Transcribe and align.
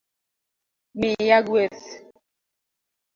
miya 0.99 1.37
gweth 1.47 1.87